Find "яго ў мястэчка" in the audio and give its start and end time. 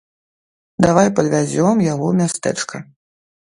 1.93-2.85